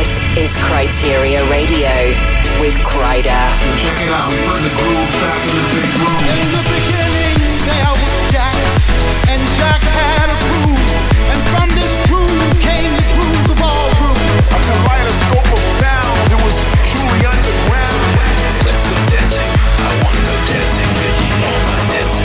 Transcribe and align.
This 0.00 0.16
is 0.32 0.56
Kryteria 0.56 1.44
Radio 1.52 1.92
with 2.56 2.72
Kryder. 2.80 3.44
Check 3.76 4.00
it 4.00 4.08
out, 4.08 4.32
bring 4.32 4.64
the 4.64 4.72
groove 4.80 5.12
back 5.20 5.44
in 5.44 5.52
the 5.52 5.66
big 5.76 5.92
room. 6.00 6.24
In 6.40 6.48
the 6.56 6.64
beginning, 6.72 7.36
there 7.68 7.92
was 8.00 8.16
Jack, 8.32 8.56
and 9.28 9.36
Jack 9.60 9.76
had 9.92 10.32
a 10.32 10.38
groove, 10.40 10.88
and 11.28 11.40
from 11.52 11.68
this 11.76 11.92
groove 12.08 12.48
came 12.64 12.88
the 12.96 13.04
grooves 13.12 13.52
of 13.52 13.60
all 13.60 13.88
grooves. 14.00 14.24
A 14.48 14.58
kaleidoscope 14.72 15.52
of 15.52 15.60
sound, 15.76 16.16
it 16.32 16.40
was 16.48 16.56
truly 16.88 17.20
underground. 17.20 18.00
Let's 18.64 18.80
go 18.88 18.96
dancing. 19.12 19.52
I 19.84 19.92
wanna 20.00 20.16
go 20.16 20.36
dancing. 20.48 20.88
Mickey, 20.96 21.28
you 21.28 21.36
know 21.44 21.60
my 21.68 21.76
dancing. 21.92 22.24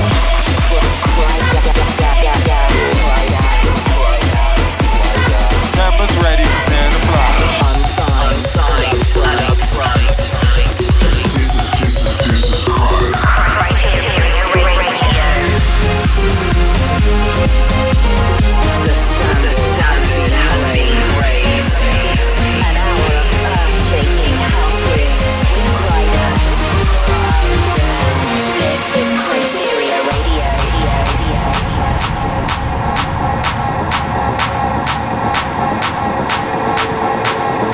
Campus 5.76 6.16
ready, 6.24 6.45
Unsigned. 9.56 9.95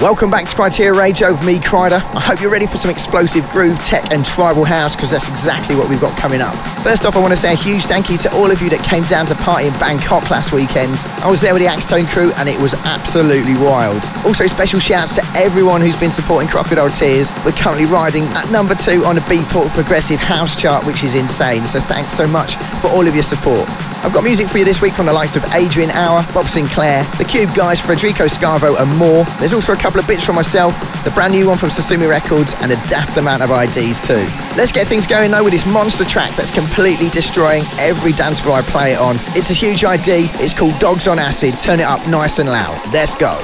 Welcome 0.02 0.32
back 0.32 0.48
to 0.48 0.56
Kryteria 0.56 0.98
Rage 0.98 1.22
over 1.22 1.46
me, 1.46 1.60
Kryder. 1.60 2.02
I 2.16 2.20
hope 2.20 2.42
you're 2.42 2.50
ready 2.50 2.66
for 2.66 2.78
some 2.78 2.90
explosive 2.90 3.48
groove, 3.50 3.78
tech, 3.86 4.12
and 4.12 4.26
tribal 4.26 4.66
house 4.66 4.96
because 4.96 5.12
that's 5.12 5.30
exactly 5.30 5.76
what 5.76 5.92
we've 5.92 6.02
got 6.02 6.18
coming 6.18 6.42
up. 6.42 6.56
First 6.82 7.06
off, 7.06 7.16
I 7.16 7.22
want 7.22 7.34
to 7.34 7.38
say 7.38 7.54
a 7.54 7.56
huge 7.56 7.86
thank 7.86 8.10
you 8.10 8.18
to 8.26 8.34
all 8.34 8.50
of 8.50 8.64
you 8.64 8.70
that 8.72 8.82
came 8.82 9.04
down 9.04 9.28
to 9.28 9.36
party 9.36 9.68
in 9.68 9.74
Bangkok 9.78 10.32
last 10.32 10.54
weekend. 10.58 10.98
I 11.22 11.30
was 11.30 11.40
there 11.40 11.54
with 11.54 11.62
the 11.62 11.70
Axtone 11.70 12.10
crew 12.10 12.34
and 12.42 12.50
it 12.50 12.60
was 12.60 12.74
absolutely 12.82 13.54
wild. 13.62 14.02
Also, 14.26 14.48
special 14.48 14.80
shouts 14.80 15.22
to 15.22 15.24
everyone 15.38 15.82
who's 15.82 16.00
been 16.00 16.10
supporting 16.10 16.50
Crocodile 16.50 16.90
Tears. 16.90 17.30
We're 17.46 17.54
currently 17.54 17.86
riding 17.86 18.26
at 18.34 18.50
number 18.50 18.74
two 18.74 19.06
on 19.06 19.14
the 19.14 19.26
Beatport 19.30 19.70
Progressive 19.78 20.18
House 20.18 20.60
chart, 20.60 20.82
which 20.82 21.04
is 21.04 21.14
insane. 21.14 21.68
So 21.70 21.80
thanks 21.80 22.18
so 22.18 22.26
much 22.26 22.58
for 22.82 22.90
all 22.90 23.06
of 23.06 23.14
your 23.14 23.22
support. 23.22 23.70
I've 24.04 24.14
got 24.14 24.24
music 24.24 24.50
for 24.50 24.58
you 24.58 24.66
this 24.66 24.82
week 24.82 24.94
from 24.94 25.06
the 25.06 25.14
likes 25.14 25.36
of 25.36 25.46
Adrian 25.54 25.92
Hour, 25.92 26.26
Bob 26.34 26.46
Sinclar, 26.46 27.06
The 27.20 27.24
Cube 27.24 27.54
Guys, 27.56 27.80
Federico 27.80 28.26
Scavo, 28.26 28.80
and 28.82 28.90
more. 28.98 29.26
There's 29.38 29.54
also 29.54 29.74
a 29.74 29.78
couple 29.78 30.00
of 30.00 30.08
bits 30.08 30.26
from 30.26 30.36
myself, 30.36 30.74
the 31.04 31.12
brand 31.12 31.34
new 31.34 31.48
one 31.48 31.58
from 31.58 31.70
Sosumi 31.70 32.10
Records, 32.10 32.56
and 32.62 32.72
a 32.72 32.76
daft 32.90 33.18
amount 33.18 33.44
of 33.44 33.52
IDs 33.52 34.02
too. 34.02 34.26
Let's 34.58 34.72
get 34.72 34.88
things 34.88 35.06
going 35.06 35.30
though 35.30 35.44
with 35.44 35.54
this 35.54 35.66
monster 35.72 36.04
track 36.04 36.36
that's 36.36 36.52
completely 36.52 37.10
destroying 37.10 37.64
every 37.78 38.12
dance 38.14 38.40
floor 38.40 38.58
I 38.58 38.62
play 38.64 38.94
it 38.94 39.00
on. 39.00 39.18
It's 39.38 39.52
a 39.52 39.54
huge 39.54 39.84
ID. 39.84 40.34
It's 40.42 40.58
called 40.58 40.80
Dogs 40.80 41.08
on 41.08 41.20
Acid. 41.20 41.60
Turn 41.60 41.80
it 41.80 41.86
up 41.86 42.02
nice 42.10 42.40
and 42.40 42.50
loud. 42.50 42.74
Let's 42.92 43.14
go. 43.16 43.38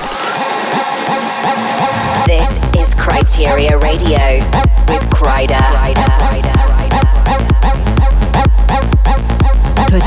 This 2.26 2.58
is 2.76 2.96
Kryteria 2.96 3.80
Radio 3.80 4.42
with 4.90 5.06
Kryder. 5.14 6.67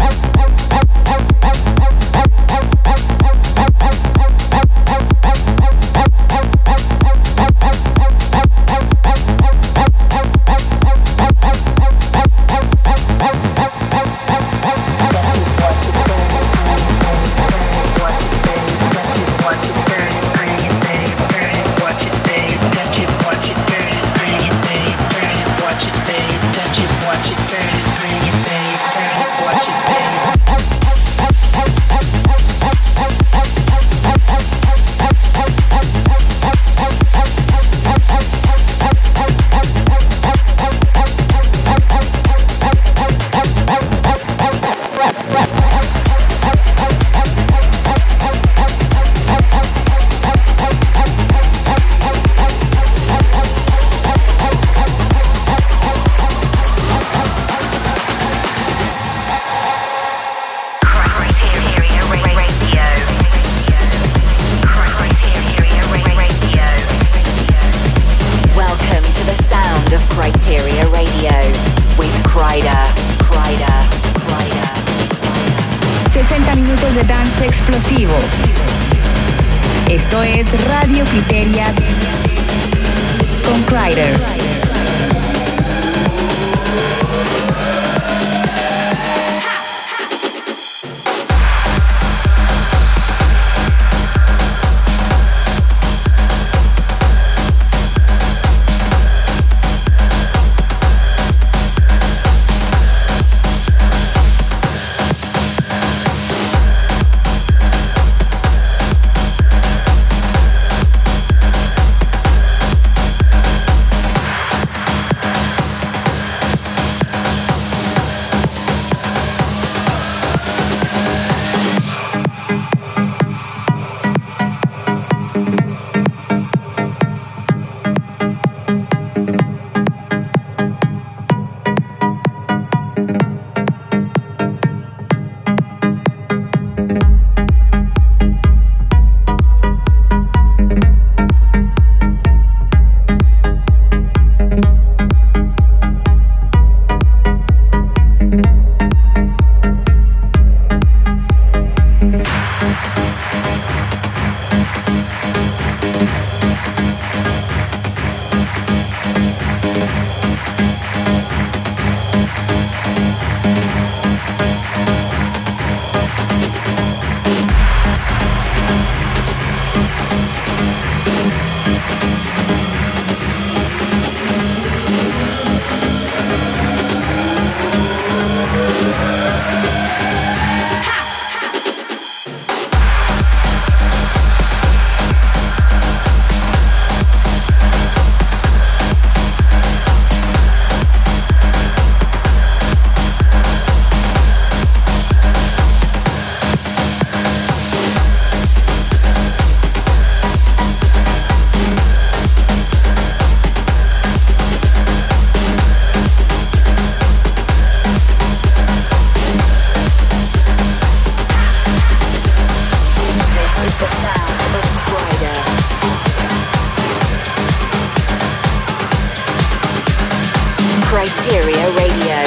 Kryteria 220.94 221.66
Radio. 221.74 222.18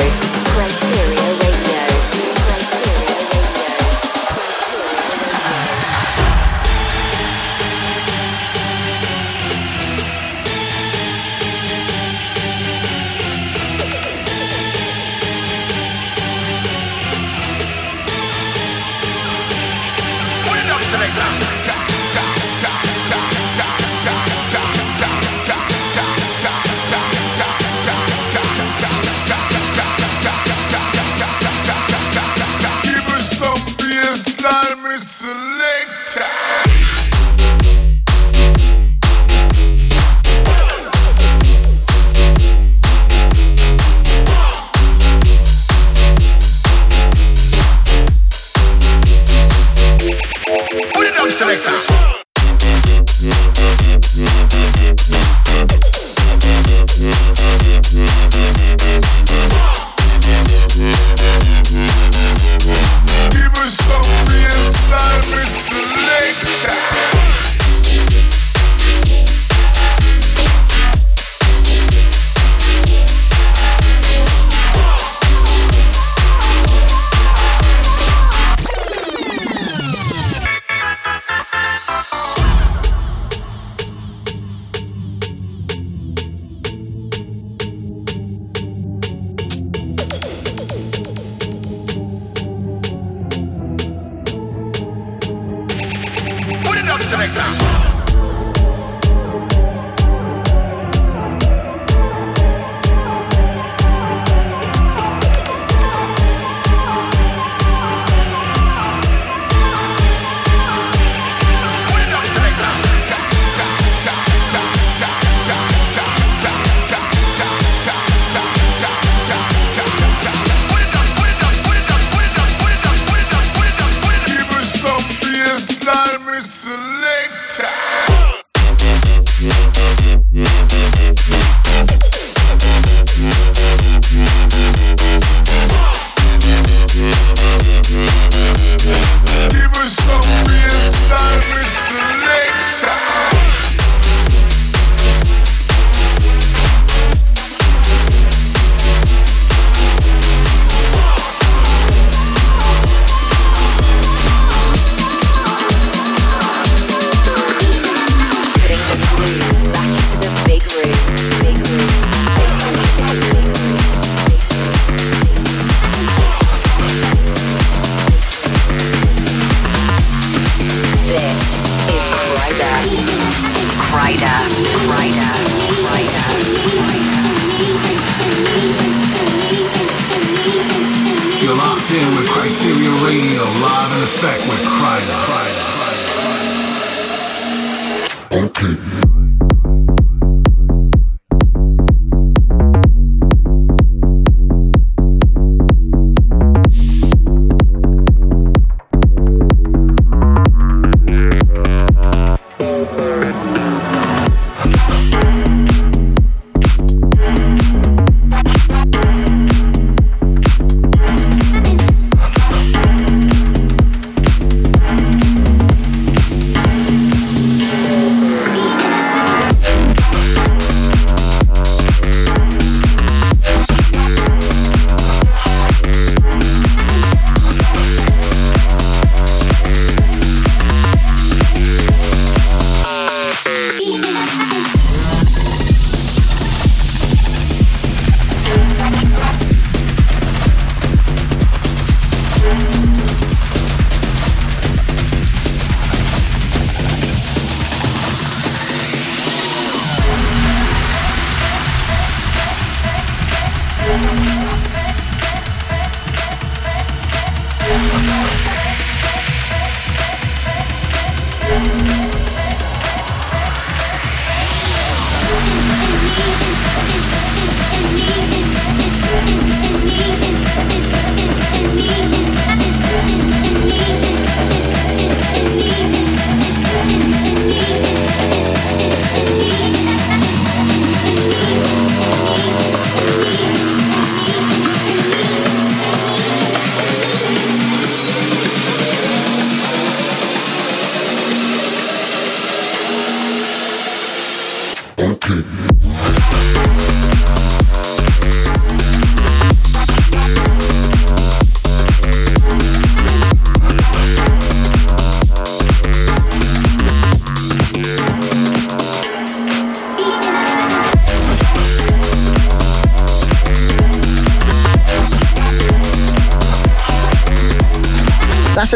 Kryteria 0.52 1.27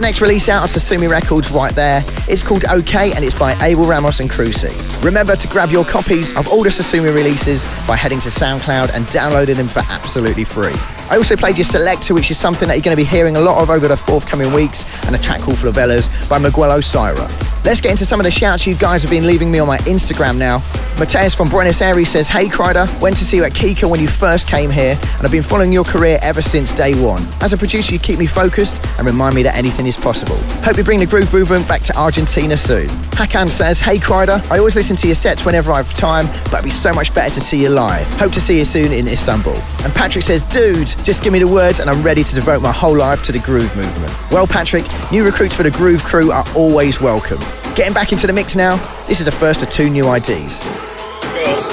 the 0.01 0.07
next 0.07 0.21
release 0.21 0.49
out 0.49 0.63
on 0.63 0.67
Sosumi 0.67 1.07
Records 1.07 1.51
right 1.51 1.75
there. 1.75 2.01
It's 2.27 2.41
called 2.41 2.65
OK 2.65 3.11
and 3.13 3.23
it's 3.23 3.37
by 3.37 3.53
Abel 3.61 3.85
Ramos 3.85 4.19
and 4.19 4.29
Cruci. 4.29 4.73
Remember 5.03 5.35
to 5.35 5.47
grab 5.47 5.69
your 5.69 5.85
copies 5.85 6.35
of 6.35 6.47
all 6.47 6.63
the 6.63 6.69
Sosumi 6.69 7.13
releases 7.13 7.65
by 7.87 7.95
heading 7.95 8.19
to 8.21 8.29
SoundCloud 8.29 8.95
and 8.95 9.07
downloading 9.11 9.57
them 9.57 9.67
for 9.67 9.83
absolutely 9.89 10.43
free. 10.43 10.73
I 11.11 11.17
also 11.17 11.35
played 11.35 11.57
your 11.57 11.65
Selector, 11.65 12.15
which 12.15 12.31
is 12.31 12.39
something 12.39 12.67
that 12.67 12.75
you're 12.77 12.83
going 12.83 12.97
to 12.97 13.03
be 13.03 13.07
hearing 13.07 13.35
a 13.35 13.41
lot 13.41 13.61
of 13.61 13.69
over 13.69 13.87
the 13.87 13.97
forthcoming 13.97 14.53
weeks, 14.53 14.85
and 15.05 15.15
a 15.15 15.19
track 15.19 15.41
called 15.41 15.57
Flavellas 15.57 16.29
by 16.29 16.39
Miguel 16.39 16.69
Osira. 16.69 17.27
Let's 17.63 17.81
get 17.81 17.91
into 17.91 18.05
some 18.05 18.19
of 18.19 18.23
the 18.23 18.31
shouts 18.31 18.65
you 18.65 18.75
guys 18.75 19.03
have 19.03 19.11
been 19.11 19.27
leaving 19.27 19.51
me 19.51 19.59
on 19.59 19.67
my 19.67 19.77
Instagram 19.79 20.37
now. 20.37 20.63
Mateus 21.01 21.33
from 21.33 21.49
Buenos 21.49 21.81
Aires 21.81 22.09
says, 22.09 22.29
Hey 22.29 22.45
Kryder, 22.45 22.85
went 23.01 23.17
to 23.17 23.25
see 23.25 23.37
you 23.37 23.43
at 23.43 23.53
Kika 23.53 23.89
when 23.89 23.99
you 23.99 24.07
first 24.07 24.45
came 24.45 24.69
here, 24.69 24.99
and 25.01 25.25
I've 25.25 25.31
been 25.31 25.41
following 25.41 25.73
your 25.73 25.83
career 25.83 26.19
ever 26.21 26.43
since 26.43 26.71
day 26.71 26.93
one. 26.93 27.25
As 27.41 27.53
a 27.53 27.57
producer, 27.57 27.91
you 27.91 27.99
keep 27.99 28.19
me 28.19 28.27
focused 28.27 28.85
and 28.99 29.07
remind 29.07 29.33
me 29.33 29.41
that 29.41 29.55
anything 29.55 29.87
is 29.87 29.97
possible. 29.97 30.35
Hope 30.63 30.77
you 30.77 30.83
bring 30.83 30.99
the 30.99 31.07
groove 31.07 31.33
movement 31.33 31.67
back 31.67 31.81
to 31.81 31.97
Argentina 31.97 32.55
soon. 32.55 32.87
Hakan 33.17 33.49
says, 33.49 33.79
Hey 33.79 33.97
Kryder, 33.97 34.47
I 34.51 34.59
always 34.59 34.75
listen 34.75 34.95
to 34.97 35.07
your 35.07 35.15
sets 35.15 35.43
whenever 35.43 35.71
I 35.71 35.77
have 35.77 35.91
time, 35.95 36.27
but 36.51 36.53
it'd 36.53 36.65
be 36.65 36.69
so 36.69 36.93
much 36.93 37.11
better 37.15 37.33
to 37.33 37.41
see 37.41 37.59
you 37.59 37.69
live. 37.69 38.05
Hope 38.19 38.33
to 38.33 38.41
see 38.41 38.59
you 38.59 38.65
soon 38.65 38.91
in 38.91 39.07
Istanbul. 39.07 39.55
And 39.83 39.91
Patrick 39.95 40.23
says, 40.23 40.45
Dude, 40.45 40.89
just 41.03 41.23
give 41.23 41.33
me 41.33 41.39
the 41.39 41.47
words 41.47 41.79
and 41.79 41.89
I'm 41.89 42.03
ready 42.03 42.23
to 42.23 42.35
devote 42.35 42.61
my 42.61 42.71
whole 42.71 42.95
life 42.95 43.23
to 43.23 43.31
the 43.31 43.39
groove 43.39 43.75
movement. 43.75 44.13
Well, 44.29 44.45
Patrick, 44.45 44.85
new 45.11 45.25
recruits 45.25 45.55
for 45.55 45.63
the 45.63 45.71
Groove 45.71 46.03
Crew 46.03 46.31
are 46.31 46.45
always 46.55 47.01
welcome. 47.01 47.39
Getting 47.75 47.93
back 47.93 48.11
into 48.11 48.27
the 48.27 48.33
mix 48.33 48.55
now, 48.55 48.75
this 49.07 49.19
is 49.19 49.25
the 49.25 49.31
first 49.31 49.63
of 49.63 49.69
two 49.69 49.89
new 49.89 50.13
IDs. 50.13 50.59
This 50.59 51.71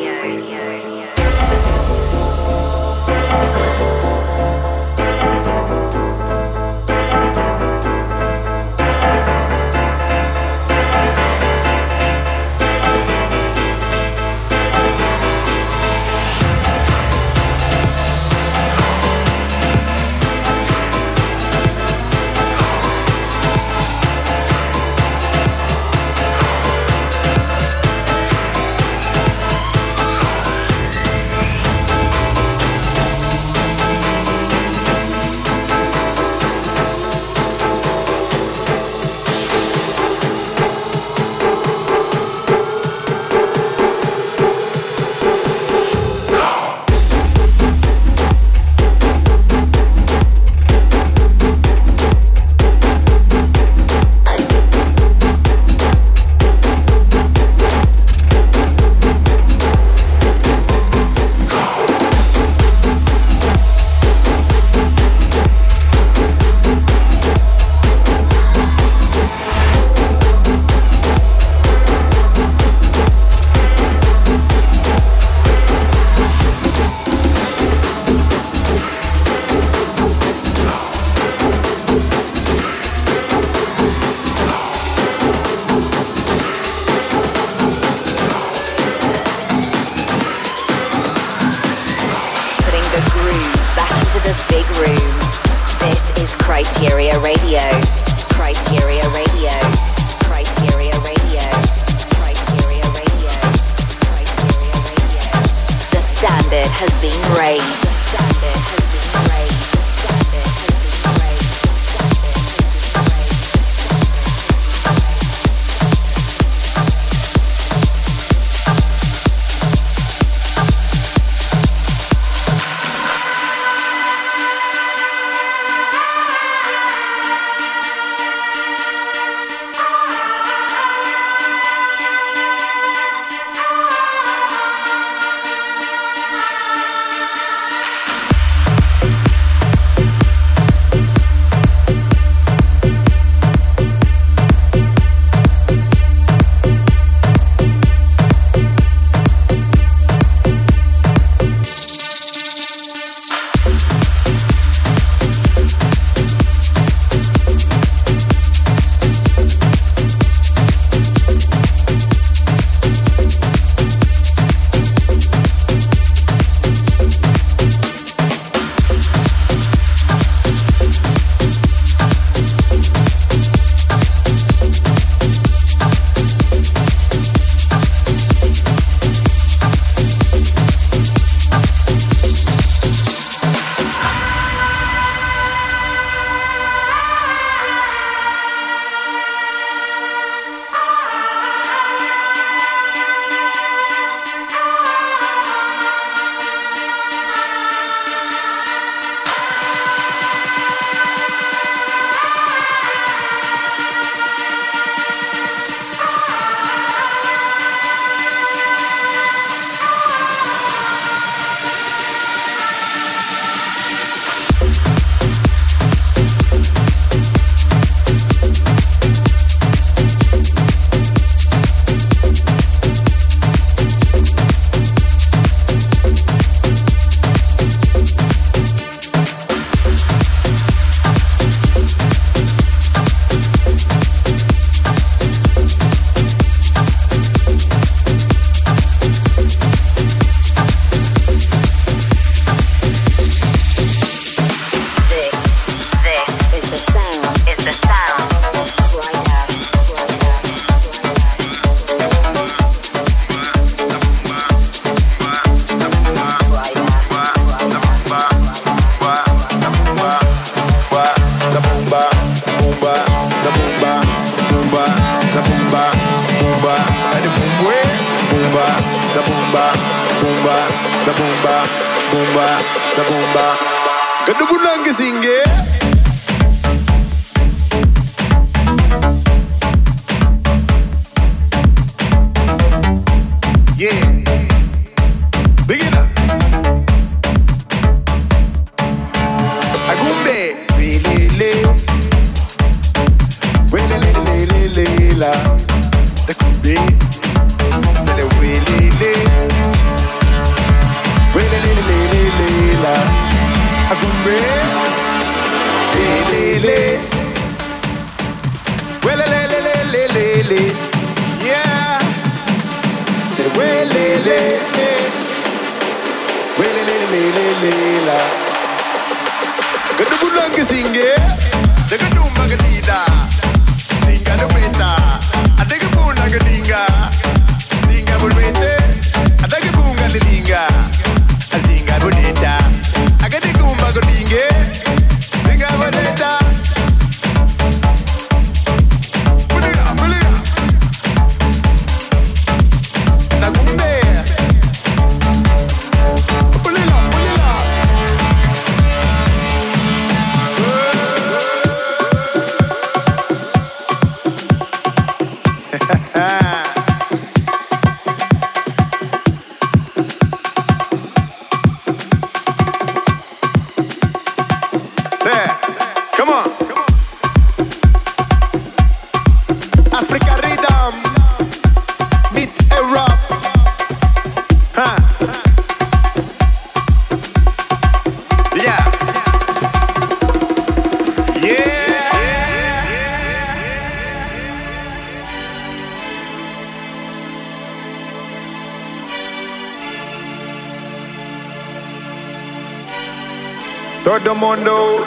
mundo. 394.41 395.05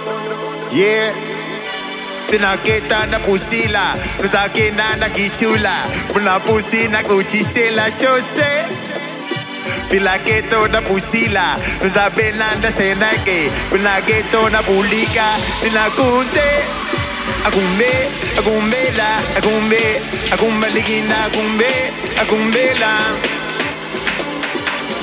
Yeah. 0.73 1.13
Tunaketa 2.31 3.07
na 3.11 3.19
pusila, 3.19 3.95
tutakena 4.23 4.97
na 4.97 5.09
kichula, 5.09 5.75
muna 6.15 6.41
pusi 6.41 6.89
na 6.89 7.03
kuchisela 7.03 7.91
chose. 8.01 8.47
Pilaketo 9.91 10.69
na 10.69 10.81
pusila, 10.83 11.57
tutabena 11.83 12.55
na 12.63 12.71
senake, 12.71 13.51
pinaketo 13.71 14.49
na 14.51 14.63
pulika, 14.63 15.27
pinakunte. 15.63 16.49
Agumbe, 17.47 17.93
agumbela, 18.39 19.09
agumbe, 19.39 20.01
agumbaligina, 20.33 21.17
agumbe, 21.27 21.73
agumbela. 22.23 22.91
Agumbe, 22.91 23.23
agumbe 23.23 23.34
agumbela. 23.34 23.34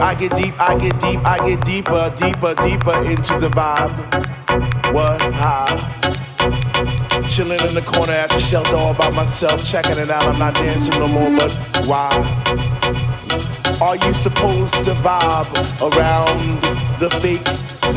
I 0.00 0.14
get 0.14 0.34
deep, 0.34 0.58
I 0.58 0.78
get 0.78 0.98
deep, 0.98 1.20
I 1.26 1.38
get 1.46 1.62
deeper, 1.62 2.10
deeper, 2.16 2.54
deeper 2.54 2.96
into 3.04 3.38
the 3.38 3.50
vibe. 3.50 4.94
What? 4.94 5.20
How? 5.34 5.66
Chilling 7.28 7.60
in 7.60 7.74
the 7.74 7.82
corner 7.82 8.14
at 8.14 8.30
the 8.30 8.38
shelter 8.38 8.76
all 8.76 8.94
by 8.94 9.10
myself, 9.10 9.62
checking 9.62 9.98
it 9.98 10.10
out. 10.10 10.24
I'm 10.24 10.38
not 10.38 10.54
dancing 10.54 10.98
no 10.98 11.06
more, 11.06 11.30
but 11.36 11.52
why? 11.86 12.08
Are 13.82 13.96
you 13.96 14.14
supposed 14.14 14.72
to 14.84 14.94
vibe 14.94 15.52
around 15.92 16.62
the 16.98 17.10
fake 17.20 17.46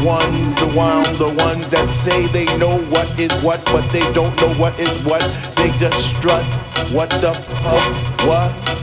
ones, 0.03 0.55
the 0.57 0.67
one, 0.67 1.17
the 1.17 1.29
ones 1.29 1.71
that 1.71 1.89
say 1.89 2.27
they 2.27 2.45
know 2.57 2.83
what 2.85 3.17
is 3.17 3.31
what, 3.41 3.63
but 3.65 3.89
they 3.93 4.11
don't 4.11 4.35
know 4.41 4.53
what 4.55 4.77
is 4.77 4.99
what? 4.99 5.21
They 5.55 5.71
just 5.77 6.17
strut. 6.17 6.43
What 6.91 7.09
the 7.09 7.33
fuck? 7.33 8.27
What? 8.27 8.82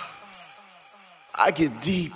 I 1.43 1.49
get 1.49 1.81
deep. 1.81 2.13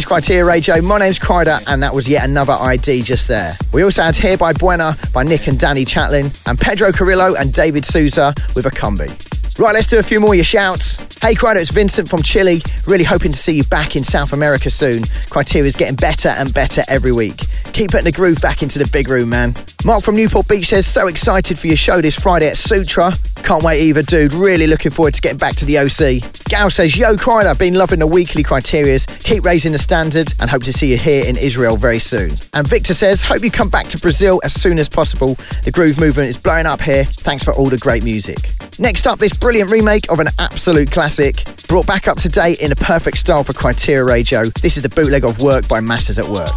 Is 0.00 0.06
Kryteria 0.06 0.46
Radio. 0.46 0.80
My 0.80 0.98
name's 0.98 1.18
Kryder, 1.18 1.62
and 1.68 1.82
that 1.82 1.94
was 1.94 2.08
yet 2.08 2.26
another 2.26 2.54
ID 2.54 3.02
just 3.02 3.28
there. 3.28 3.52
We 3.70 3.82
also 3.82 4.00
had 4.00 4.16
Here 4.16 4.38
by 4.38 4.54
Buena 4.54 4.96
by 5.12 5.24
Nick 5.24 5.46
and 5.46 5.58
Danny 5.58 5.84
Chatelain, 5.84 6.30
and 6.46 6.58
Pedro 6.58 6.90
Carrillo 6.90 7.34
and 7.34 7.52
David 7.52 7.84
Souza 7.84 8.32
with 8.56 8.64
a 8.64 8.70
combi. 8.70 9.39
Right, 9.60 9.74
let's 9.74 9.88
do 9.88 9.98
a 9.98 10.02
few 10.02 10.20
more 10.20 10.30
of 10.30 10.36
your 10.36 10.44
shouts. 10.44 10.96
Hey, 11.20 11.34
Kryder, 11.34 11.60
it's 11.60 11.70
Vincent 11.70 12.08
from 12.08 12.22
Chile. 12.22 12.62
Really 12.86 13.04
hoping 13.04 13.30
to 13.30 13.36
see 13.36 13.52
you 13.52 13.64
back 13.64 13.94
in 13.94 14.02
South 14.02 14.32
America 14.32 14.70
soon. 14.70 15.02
Kryteria's 15.28 15.76
getting 15.76 15.96
better 15.96 16.30
and 16.30 16.50
better 16.54 16.82
every 16.88 17.12
week. 17.12 17.42
Keep 17.74 17.90
putting 17.90 18.06
the 18.06 18.12
groove 18.12 18.40
back 18.40 18.62
into 18.62 18.78
the 18.78 18.88
big 18.90 19.10
room, 19.10 19.28
man. 19.28 19.54
Mark 19.84 20.02
from 20.02 20.16
Newport 20.16 20.48
Beach 20.48 20.68
says, 20.68 20.86
so 20.86 21.08
excited 21.08 21.58
for 21.58 21.66
your 21.66 21.76
show 21.76 22.00
this 22.00 22.18
Friday 22.18 22.48
at 22.48 22.56
Sutra. 22.56 23.12
Can't 23.42 23.62
wait 23.62 23.82
either, 23.82 24.02
dude. 24.02 24.32
Really 24.32 24.66
looking 24.66 24.92
forward 24.92 25.12
to 25.12 25.20
getting 25.20 25.36
back 25.36 25.56
to 25.56 25.66
the 25.66 25.76
OC. 25.78 26.44
Gal 26.46 26.70
says, 26.70 26.96
yo, 26.96 27.16
Kryder, 27.16 27.58
been 27.58 27.74
loving 27.74 27.98
the 27.98 28.06
weekly 28.06 28.42
criterias. 28.42 29.06
Keep 29.22 29.44
raising 29.44 29.72
the 29.72 29.78
standard 29.78 30.32
and 30.40 30.48
hope 30.48 30.62
to 30.62 30.72
see 30.72 30.90
you 30.90 30.96
here 30.96 31.26
in 31.26 31.36
Israel 31.36 31.76
very 31.76 31.98
soon. 31.98 32.32
And 32.54 32.66
Victor 32.66 32.94
says, 32.94 33.22
hope 33.22 33.44
you 33.44 33.50
come 33.50 33.68
back 33.68 33.88
to 33.88 33.98
Brazil 33.98 34.40
as 34.42 34.58
soon 34.58 34.78
as 34.78 34.88
possible. 34.88 35.34
The 35.64 35.70
groove 35.70 36.00
movement 36.00 36.30
is 36.30 36.38
blowing 36.38 36.64
up 36.64 36.80
here. 36.80 37.04
Thanks 37.04 37.44
for 37.44 37.52
all 37.52 37.68
the 37.68 37.76
great 37.76 38.04
music. 38.04 38.38
Next 38.78 39.06
up, 39.06 39.18
this 39.18 39.36
brilliant 39.50 39.72
remake 39.72 40.12
of 40.12 40.20
an 40.20 40.28
absolute 40.38 40.92
classic, 40.92 41.42
brought 41.66 41.84
back 41.84 42.06
up 42.06 42.16
to 42.16 42.28
date 42.28 42.60
in 42.60 42.70
a 42.70 42.76
perfect 42.76 43.16
style 43.16 43.42
for 43.42 43.52
Kryteria 43.52 44.06
Radio. 44.06 44.44
This 44.62 44.76
is 44.76 44.84
the 44.84 44.88
bootleg 44.88 45.24
of 45.24 45.42
Work 45.42 45.66
by 45.66 45.80
Masters 45.80 46.20
at 46.20 46.28
Work. 46.28 46.54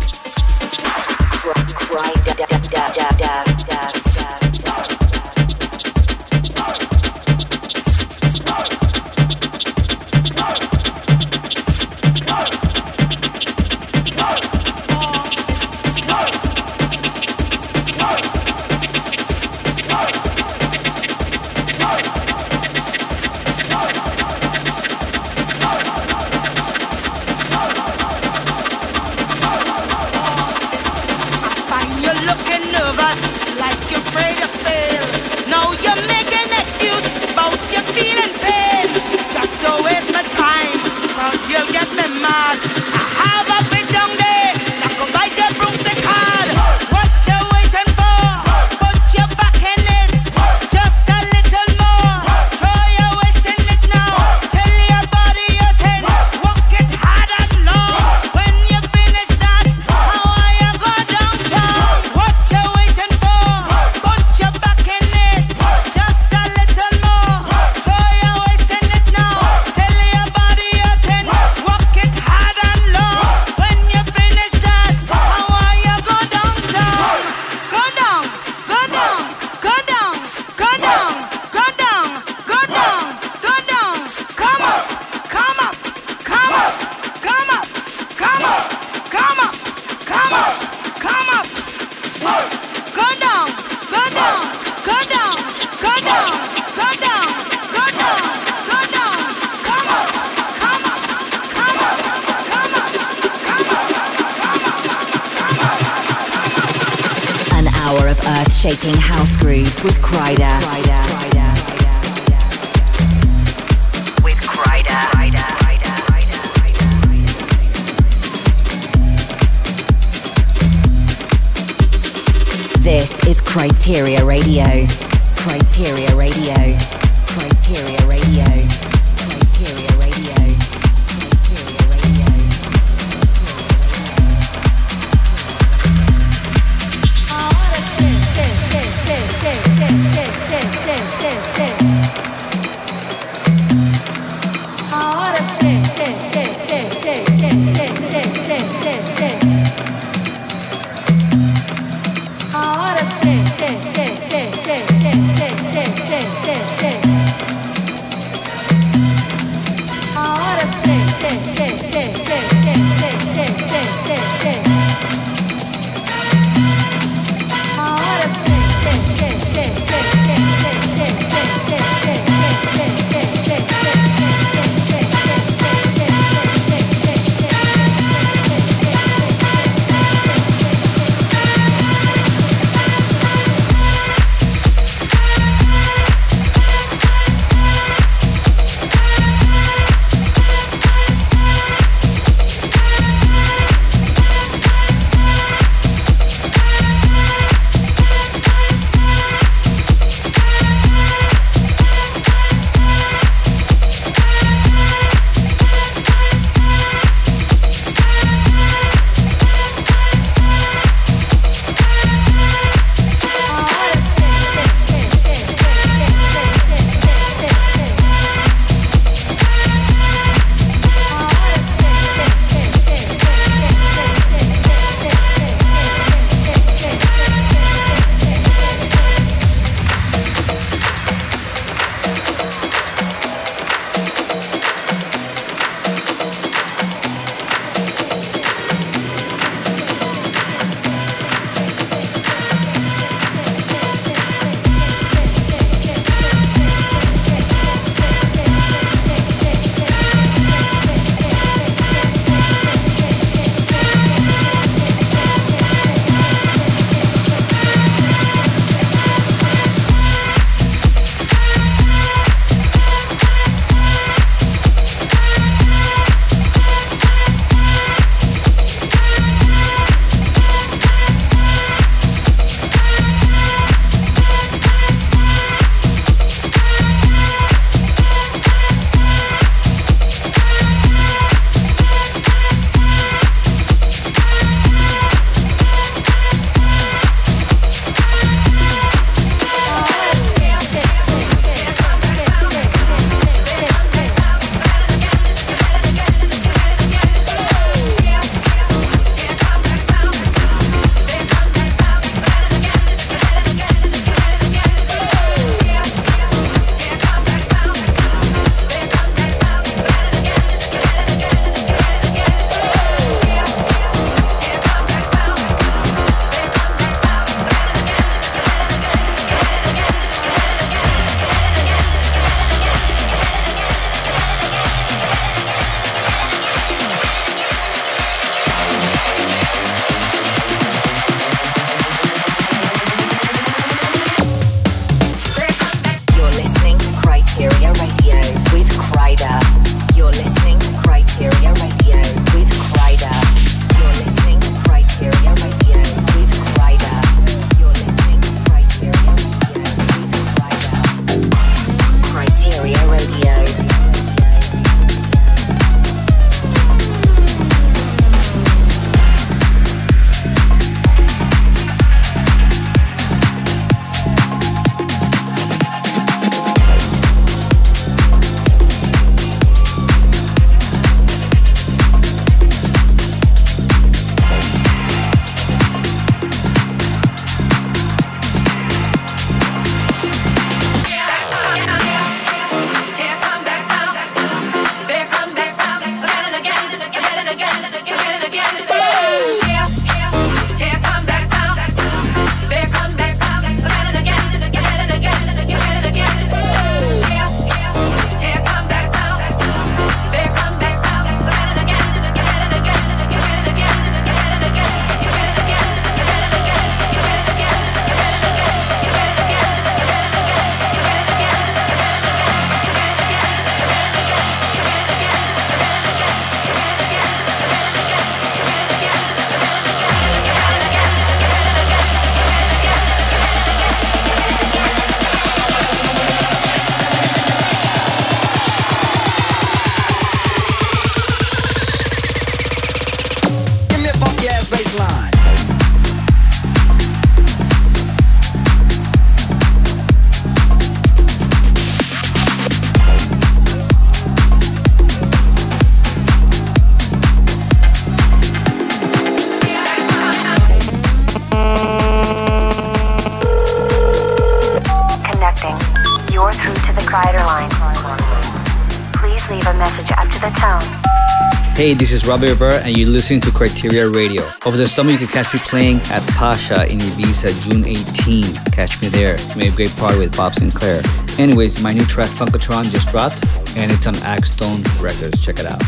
Hey, 461.64 461.74
this 461.74 461.94
is 461.94 462.06
Robbie 462.06 462.28
Rivera, 462.28 462.56
and 462.56 462.76
you're 462.76 462.90
listening 462.90 463.22
to 463.22 463.30
Kryteria 463.30 463.88
Radio. 463.96 464.22
Over 464.46 464.58
the 464.58 464.68
summer, 464.68 464.92
you 464.92 464.98
can 464.98 465.08
catch 465.08 465.34
me 465.34 465.40
playing 465.40 465.78
at 465.92 466.06
Pacha 466.10 466.70
in 466.70 466.78
Ibiza 466.78 467.32
June 467.42 467.64
18. 467.64 468.36
Catch 468.52 468.82
me 468.82 468.90
there. 468.90 469.16
We 469.30 469.44
made 469.44 469.54
a 469.54 469.56
great 469.56 469.74
party 469.78 469.98
with 469.98 470.14
Bob 470.18 470.34
Sinclar. 470.34 470.84
Anyways, 471.18 471.64
my 471.64 471.72
new 471.72 471.86
track 471.86 472.10
Funkatron 472.10 472.70
just 472.70 472.90
dropped, 472.90 473.26
and 473.56 473.72
it's 473.72 473.88
on 473.88 473.94
Axtone 474.04 474.62
Records. 474.82 475.26
Check 475.26 475.40
it 475.40 475.46
out. 475.46 475.64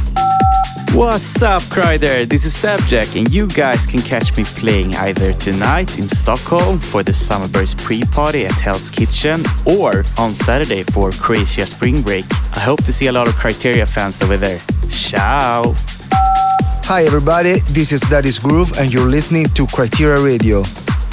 What's 0.93 1.41
up, 1.41 1.61
Kryder? 1.63 2.27
This 2.27 2.43
is 2.43 2.53
Sebjak, 2.53 3.17
and 3.17 3.31
you 3.33 3.47
guys 3.47 3.87
can 3.87 4.01
catch 4.01 4.35
me 4.35 4.43
playing 4.43 4.97
either 4.97 5.31
tonight 5.31 5.97
in 5.97 6.09
Stockholm 6.09 6.77
for 6.77 7.03
the 7.03 7.13
Summerburst 7.13 7.77
pre-party 7.77 8.45
at 8.45 8.59
Hell's 8.59 8.89
Kitchen 8.89 9.45
or 9.65 10.03
on 10.17 10.35
Saturday 10.35 10.83
for 10.83 11.11
Croatia 11.11 11.65
Spring 11.65 12.01
Break. 12.01 12.25
I 12.53 12.59
hope 12.59 12.83
to 12.83 12.91
see 12.91 13.07
a 13.07 13.13
lot 13.13 13.29
of 13.29 13.35
Kryteria 13.35 13.87
fans 13.89 14.21
over 14.21 14.35
there. 14.35 14.59
Ciao! 15.05 15.75
Hi 16.89 17.03
everybody, 17.05 17.59
this 17.67 17.91
is 17.91 18.01
Daddy's 18.01 18.39
Groove 18.39 18.79
and 18.79 18.91
you're 18.91 19.07
listening 19.07 19.45
to 19.49 19.67
Kryteria 19.67 20.25
Radio. 20.25 20.63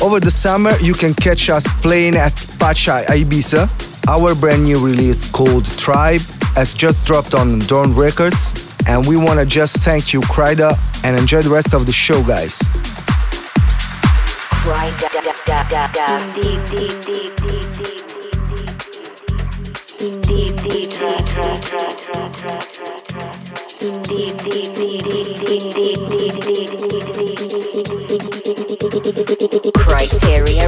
Over 0.00 0.18
the 0.18 0.30
summer 0.30 0.72
you 0.80 0.94
can 0.94 1.12
catch 1.12 1.50
us 1.50 1.62
playing 1.82 2.16
at 2.16 2.34
Pacha 2.58 3.04
Ibiza. 3.08 3.68
Our 4.08 4.34
brand 4.34 4.62
new 4.62 4.82
release 4.82 5.30
called 5.30 5.66
Tribe 5.76 6.22
has 6.56 6.72
just 6.72 7.04
dropped 7.04 7.34
on 7.34 7.58
Dawn 7.58 7.94
Records 7.94 8.66
and 8.86 9.06
we 9.06 9.18
want 9.18 9.40
to 9.40 9.44
just 9.44 9.76
thank 9.84 10.14
you 10.14 10.22
Kryder 10.22 10.72
and 11.04 11.14
enjoy 11.14 11.42
the 11.42 11.50
rest 11.50 11.74
of 11.74 11.84
the 11.84 11.92
show 11.92 12.22
guys. 12.24 12.58
Criteria 23.82 23.98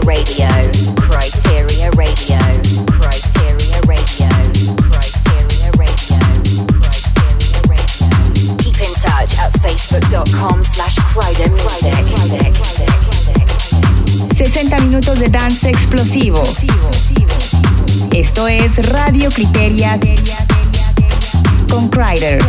Radio. 0.00 0.48
Criteria 0.96 1.90
Radio. 1.94 1.94
Criteria 1.94 1.94
Radio. 1.94 2.38
Criteria 2.90 3.78
Radio. 3.86 4.26
Criteria 4.82 5.70
Radio. 5.78 6.18
Keep 8.58 8.80
in 8.82 8.92
touch 8.98 9.38
at 9.38 9.52
facebook.com 9.62 10.64
slash 10.64 10.98
Music. 12.10 12.50
60 14.34 14.80
minutos 14.80 15.20
de 15.20 15.28
dance 15.28 15.70
explosivo. 15.70 16.42
Esto 18.10 18.48
es 18.48 18.76
Radio 18.90 19.30
Criteria 19.30 20.00
con 21.68 21.88
Kryder. 21.90 22.42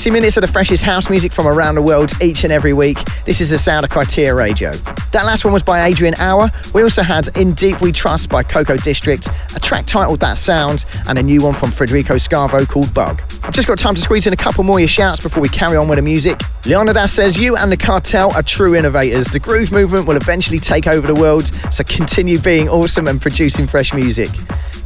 60 0.00 0.18
minutes 0.18 0.38
of 0.38 0.40
the 0.40 0.48
freshest 0.48 0.82
house 0.82 1.10
music 1.10 1.30
from 1.30 1.46
around 1.46 1.74
the 1.74 1.82
world 1.82 2.10
each 2.22 2.42
and 2.44 2.50
every 2.50 2.72
week. 2.72 2.96
This 3.26 3.42
is 3.42 3.50
the 3.50 3.58
sound 3.58 3.84
of 3.84 3.90
Kryteria 3.90 4.34
Radio. 4.34 4.70
That 5.12 5.26
last 5.26 5.44
one 5.44 5.52
was 5.52 5.62
by 5.62 5.84
Adrian 5.84 6.14
Hour. 6.14 6.48
We 6.72 6.82
also 6.82 7.02
had 7.02 7.28
In 7.36 7.52
Deep 7.52 7.82
We 7.82 7.92
Trust 7.92 8.30
by 8.30 8.42
Coco 8.42 8.78
District, 8.78 9.28
a 9.54 9.60
track 9.60 9.84
titled 9.84 10.20
That 10.20 10.38
Sound, 10.38 10.86
and 11.06 11.18
a 11.18 11.22
new 11.22 11.42
one 11.42 11.52
from 11.52 11.70
Federico 11.70 12.14
Scavo 12.14 12.66
called 12.66 12.94
Bug. 12.94 13.20
I've 13.42 13.52
just 13.52 13.68
got 13.68 13.78
time 13.78 13.94
to 13.94 14.00
squeeze 14.00 14.26
in 14.26 14.32
a 14.32 14.38
couple 14.38 14.64
more 14.64 14.76
of 14.76 14.80
your 14.80 14.88
shouts 14.88 15.22
before 15.22 15.42
we 15.42 15.50
carry 15.50 15.76
on 15.76 15.86
with 15.86 15.98
the 15.98 16.02
music. 16.02 16.40
Leonidas 16.64 17.12
says, 17.12 17.38
You 17.38 17.58
and 17.58 17.70
the 17.70 17.76
cartel 17.76 18.34
are 18.34 18.42
true 18.42 18.74
innovators. 18.74 19.26
The 19.26 19.38
groove 19.38 19.70
movement 19.70 20.08
will 20.08 20.16
eventually 20.16 20.60
take 20.60 20.86
over 20.86 21.06
the 21.06 21.14
world, 21.14 21.48
so 21.74 21.84
continue 21.84 22.40
being 22.40 22.70
awesome 22.70 23.06
and 23.06 23.20
producing 23.20 23.66
fresh 23.66 23.92
music. 23.92 24.30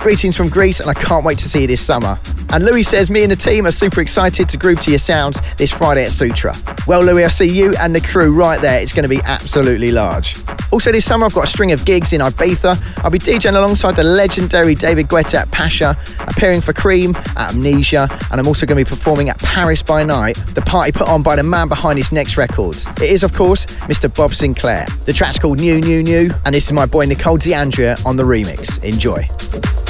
Greetings 0.00 0.36
from 0.36 0.48
Greece, 0.48 0.80
and 0.80 0.90
I 0.90 0.94
can't 0.94 1.24
wait 1.24 1.38
to 1.38 1.48
see 1.48 1.60
you 1.60 1.66
this 1.68 1.80
summer. 1.80 2.18
And 2.50 2.64
Louis 2.64 2.82
says, 2.82 3.10
Me 3.10 3.22
and 3.22 3.30
the 3.32 3.36
team 3.36 3.66
are 3.66 3.72
super 3.72 4.00
excited 4.00 4.48
to 4.48 4.56
groove 4.56 4.80
to 4.82 4.90
your 4.90 4.98
sounds 4.98 5.40
this 5.56 5.72
Friday 5.72 6.04
at 6.04 6.12
Sutra. 6.12 6.54
Well, 6.86 7.02
Louis, 7.02 7.24
I 7.24 7.28
see 7.28 7.48
you 7.48 7.74
and 7.80 7.94
the 7.94 8.00
crew 8.00 8.34
right 8.34 8.60
there. 8.60 8.80
It's 8.80 8.92
going 8.92 9.04
to 9.04 9.08
be 9.08 9.20
absolutely 9.24 9.90
large. 9.90 10.36
Also, 10.70 10.90
this 10.90 11.04
summer, 11.04 11.26
I've 11.26 11.34
got 11.34 11.44
a 11.44 11.48
string 11.48 11.72
of 11.72 11.84
gigs 11.84 12.12
in 12.12 12.20
Ibiza. 12.20 13.04
I'll 13.04 13.10
be 13.10 13.18
DJing 13.18 13.56
alongside 13.56 13.96
the 13.96 14.02
legendary 14.02 14.74
David 14.74 15.06
Guetta 15.08 15.42
at 15.42 15.50
Pacha, 15.50 15.96
appearing 16.20 16.60
for 16.60 16.72
Cream 16.72 17.14
at 17.36 17.54
Amnesia, 17.54 18.08
and 18.30 18.40
I'm 18.40 18.46
also 18.46 18.66
going 18.66 18.84
to 18.84 18.88
be 18.88 18.96
performing 18.96 19.28
at 19.28 19.38
Paris 19.38 19.82
by 19.82 20.02
Night, 20.02 20.36
the 20.54 20.62
party 20.62 20.92
put 20.92 21.08
on 21.08 21.22
by 21.22 21.36
the 21.36 21.42
man 21.42 21.68
behind 21.68 21.98
his 21.98 22.12
next 22.12 22.36
records. 22.36 22.86
It 22.96 23.02
is, 23.02 23.22
of 23.22 23.32
course, 23.32 23.66
Mr. 23.86 24.14
Bob 24.14 24.32
Sinclar. 24.32 24.86
The 25.04 25.12
track's 25.12 25.38
called 25.38 25.60
New, 25.60 25.80
New, 25.80 26.02
New, 26.02 26.30
and 26.44 26.54
this 26.54 26.66
is 26.66 26.72
my 26.72 26.86
boy 26.86 27.06
Nicole 27.06 27.36
D'Andrea 27.36 27.96
on 28.04 28.16
the 28.16 28.24
remix. 28.24 28.82
Enjoy. 28.82 29.83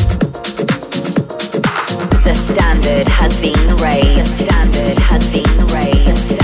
The 2.25 2.35
standard 2.35 3.07
has 3.07 3.37
been 3.37 3.77
raised. 3.77 4.39
The 4.39 4.45
standard 4.45 4.99
has 4.99 5.29
been 5.29 5.66
raised. 5.66 6.43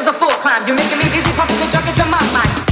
is 0.00 0.08
a 0.08 0.12
full 0.12 0.30
climb. 0.40 0.66
You're 0.66 0.76
making 0.76 0.98
me 0.98 1.04
dizzy, 1.04 1.32
pumping 1.36 1.58
the 1.58 1.68
junk 1.70 1.86
into 1.86 2.04
my 2.06 2.22
mind. 2.32 2.69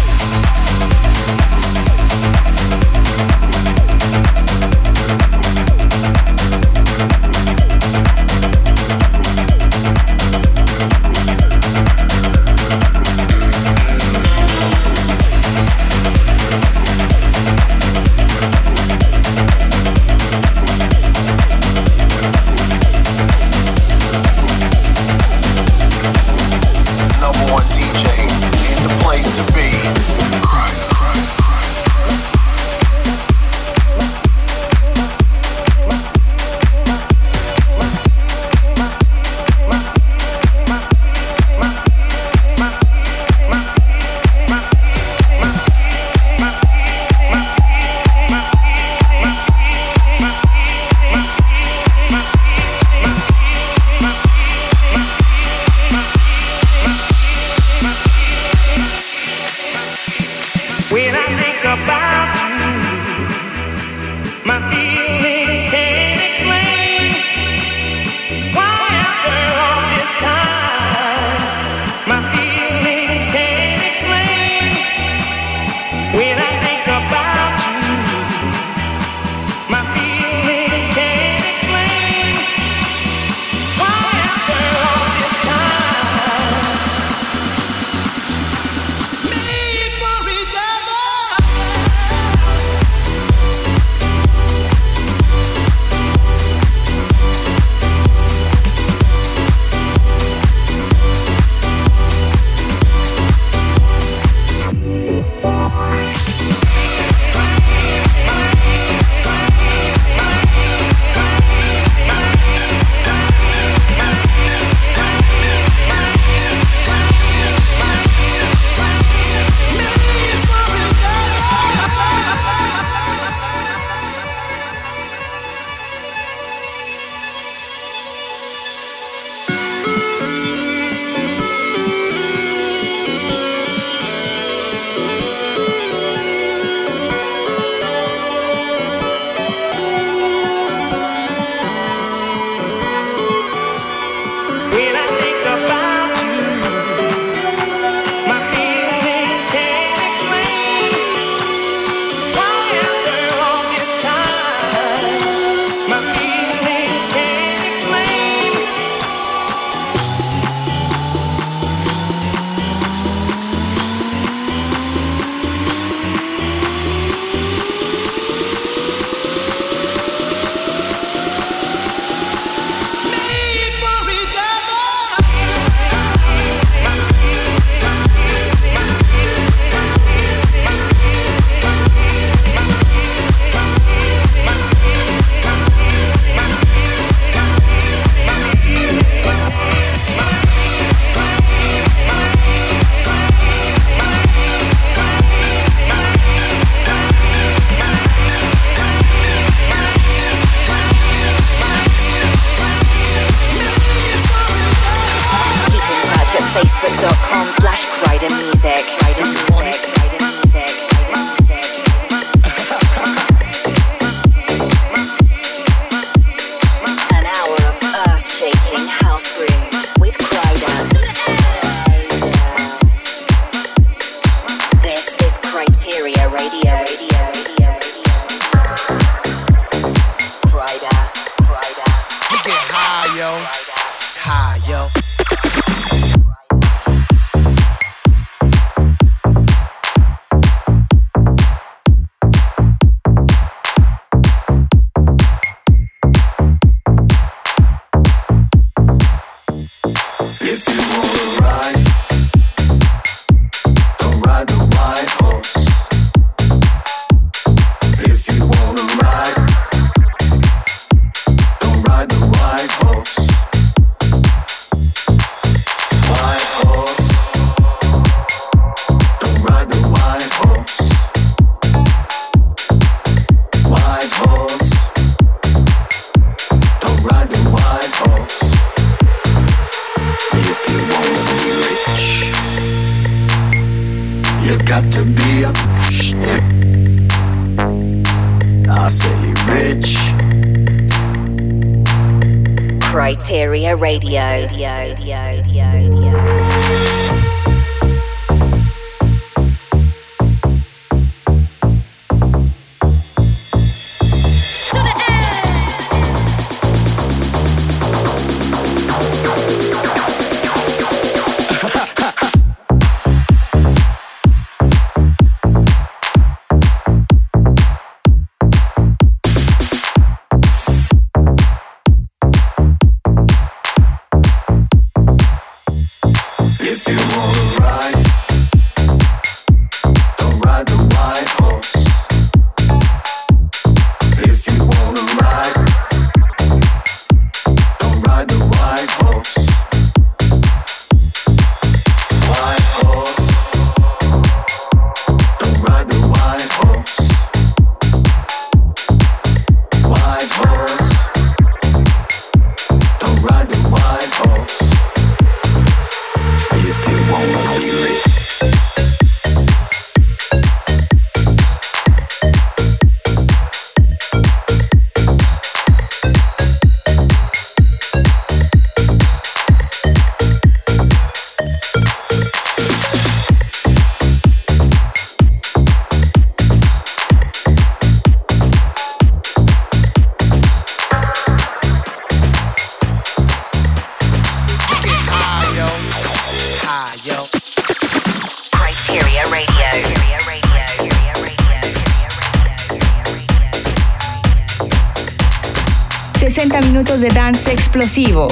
Radio. 226.30 226.77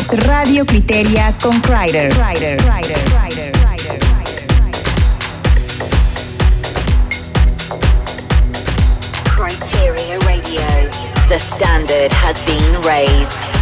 Radio 0.08 0.64
Kryteria 0.64 1.34
con 1.40 1.60
Kryder. 1.60 2.12
Kryder. 2.14 2.56
Kryder. 2.58 3.02
Kryder. 3.04 3.52
Kryteria 9.24 10.18
Radio. 10.24 10.62
The 11.28 11.38
standard 11.38 12.12
has 12.12 12.40
been 12.46 12.82
raised. 12.82 13.55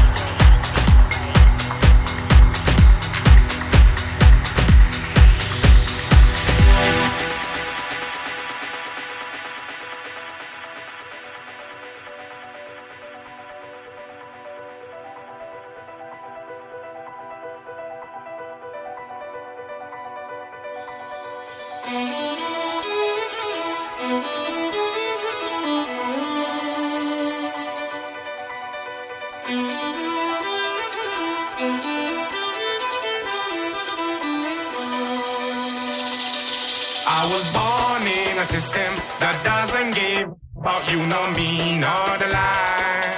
That 39.74 39.82
doesn't 39.82 39.94
give 39.94 40.30
about 40.56 40.84
you, 40.90 40.98
nor 41.06 41.26
me, 41.34 41.78
nor 41.82 42.18
the 42.18 42.28
lie. 42.30 43.14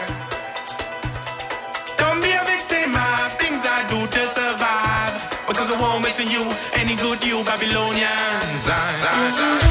Don't 1.98 2.20
be 2.22 2.32
a 2.32 2.44
victim 2.44 2.94
of 2.96 3.32
things 3.36 3.64
I 3.66 3.84
do 3.90 4.06
to 4.06 4.22
survive. 4.26 5.16
Because 5.46 5.70
I 5.70 5.80
won't 5.80 6.02
miss 6.02 6.18
you, 6.18 6.42
any 6.74 6.96
good 6.96 7.24
you 7.24 7.44
Babylonians. 7.44 8.68
I, 8.68 8.72
I, 8.72 9.62
I, 9.62 9.65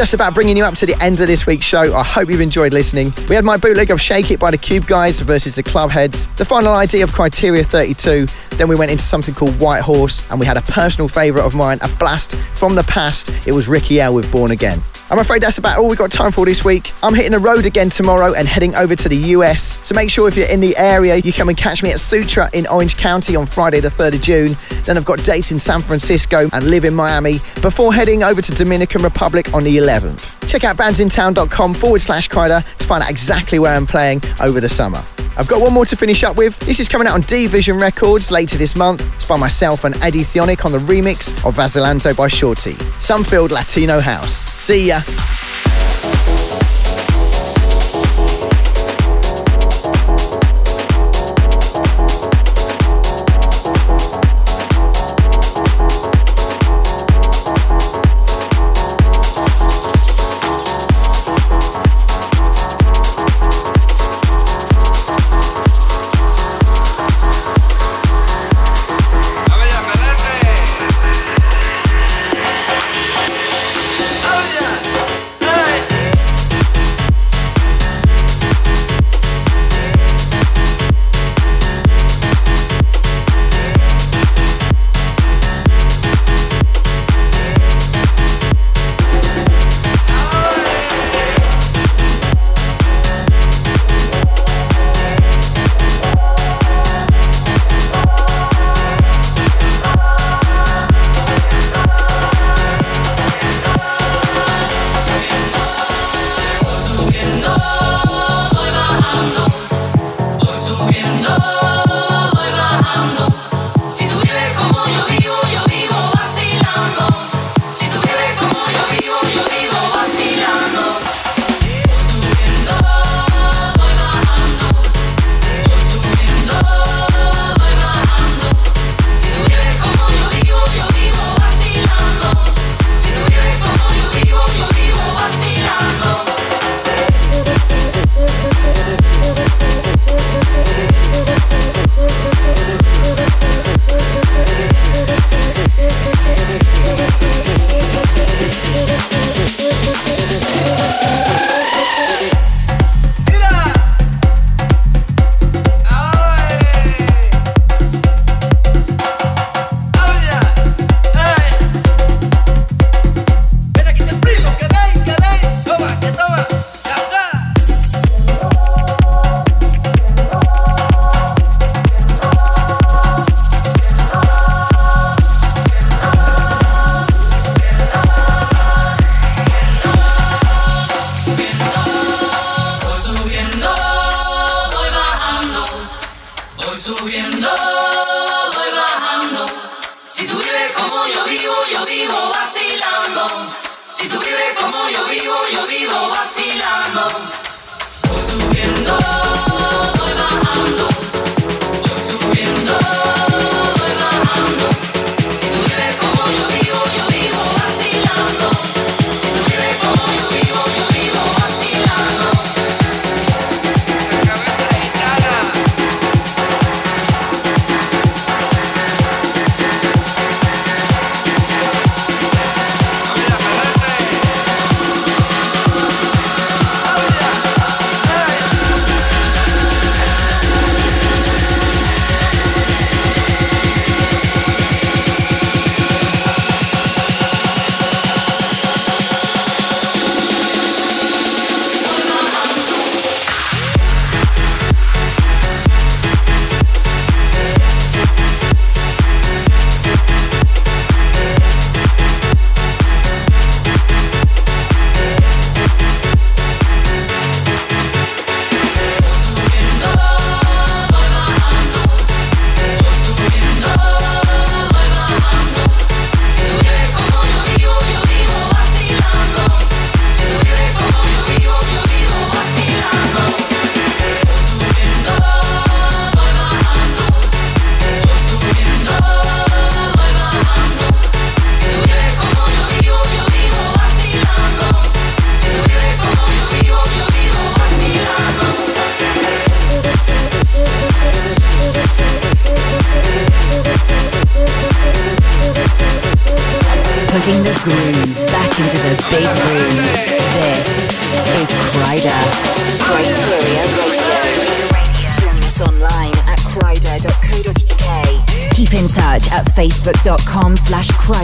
Just 0.00 0.14
about 0.14 0.32
bringing 0.32 0.56
you 0.56 0.64
up 0.64 0.74
to 0.76 0.86
the 0.86 0.98
end 1.02 1.20
of 1.20 1.26
this 1.26 1.46
week's 1.46 1.66
show. 1.66 1.94
I 1.94 2.02
hope 2.02 2.30
you've 2.30 2.40
enjoyed 2.40 2.72
listening. 2.72 3.12
We 3.28 3.34
had 3.34 3.44
my 3.44 3.58
bootleg 3.58 3.90
of 3.90 4.00
Shake 4.00 4.30
It 4.30 4.40
by 4.40 4.50
the 4.50 4.56
Cube 4.56 4.86
Guys 4.86 5.20
versus 5.20 5.56
the 5.56 5.62
Clubheads, 5.62 6.34
the 6.36 6.44
final 6.46 6.72
ID 6.72 7.02
of 7.02 7.10
Kryteria 7.10 7.66
32. 7.66 8.24
Then 8.56 8.66
we 8.66 8.76
went 8.76 8.90
into 8.90 9.04
something 9.04 9.34
called 9.34 9.60
White 9.60 9.82
Horse, 9.82 10.26
and 10.30 10.40
we 10.40 10.46
had 10.46 10.56
a 10.56 10.62
personal 10.62 11.06
favourite 11.06 11.44
of 11.44 11.54
mine, 11.54 11.80
a 11.82 11.88
blast 11.98 12.34
from 12.34 12.76
the 12.76 12.84
past. 12.84 13.30
It 13.46 13.52
was 13.52 13.68
Ricky 13.68 14.00
L 14.00 14.14
with 14.14 14.32
Born 14.32 14.52
Again. 14.52 14.80
I'm 15.10 15.18
afraid 15.18 15.42
that's 15.42 15.58
about 15.58 15.76
all 15.76 15.88
we've 15.88 15.98
got 15.98 16.12
time 16.12 16.30
for 16.30 16.44
this 16.44 16.64
week. 16.64 16.92
I'm 17.02 17.14
hitting 17.14 17.32
the 17.32 17.40
road 17.40 17.66
again 17.66 17.90
tomorrow 17.90 18.32
and 18.34 18.46
heading 18.46 18.76
over 18.76 18.94
to 18.94 19.08
the 19.08 19.16
US. 19.34 19.84
So 19.86 19.92
make 19.92 20.08
sure 20.08 20.28
if 20.28 20.36
you're 20.36 20.48
in 20.48 20.60
the 20.60 20.76
area, 20.76 21.16
you 21.16 21.32
come 21.32 21.48
and 21.48 21.58
catch 21.58 21.82
me 21.82 21.90
at 21.90 21.98
Sutra 21.98 22.48
in 22.52 22.64
Orange 22.68 22.96
County 22.96 23.34
on 23.34 23.46
Friday, 23.46 23.80
the 23.80 23.88
3rd 23.88 24.14
of 24.14 24.20
June. 24.20 24.56
Then 24.84 24.96
I've 24.96 25.04
got 25.04 25.24
dates 25.24 25.50
in 25.50 25.58
San 25.58 25.82
Francisco 25.82 26.48
and 26.52 26.70
live 26.70 26.84
in 26.84 26.94
Miami 26.94 27.38
before 27.60 27.92
heading 27.92 28.22
over 28.22 28.40
to 28.40 28.52
Dominican 28.52 29.02
Republic 29.02 29.52
on 29.52 29.64
the 29.64 29.76
11th. 29.78 30.48
Check 30.48 30.62
out 30.62 30.76
bandsintown.com 30.76 31.74
forward 31.74 32.02
slash 32.02 32.28
Kryder 32.28 32.62
to 32.78 32.86
find 32.86 33.02
out 33.02 33.10
exactly 33.10 33.58
where 33.58 33.74
I'm 33.74 33.86
playing 33.86 34.22
over 34.40 34.60
the 34.60 34.68
summer. 34.68 35.02
I've 35.36 35.48
got 35.48 35.60
one 35.62 35.72
more 35.72 35.86
to 35.86 35.96
finish 35.96 36.22
up 36.22 36.36
with. 36.36 36.58
This 36.60 36.80
is 36.80 36.88
coming 36.88 37.06
out 37.06 37.14
on 37.14 37.22
D 37.22 37.46
Vision 37.46 37.78
Records 37.78 38.30
later 38.30 38.58
this 38.58 38.76
month. 38.76 39.14
It's 39.14 39.26
by 39.26 39.36
myself 39.36 39.84
and 39.84 39.96
Eddie 40.02 40.20
Thoneick 40.20 40.64
on 40.64 40.72
the 40.72 40.78
remix 40.78 41.30
of 41.46 41.54
Vazilanto 41.56 42.16
by 42.16 42.28
Shorty. 42.28 42.72
Sunfield 43.00 43.50
Latino 43.50 44.00
House. 44.00 44.32
See 44.34 44.88
ya. 44.88 44.99
Putting 45.00 45.59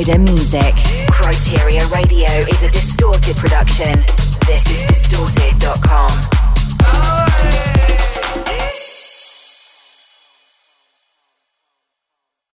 slash 0.04 0.18
Music. 0.18 0.65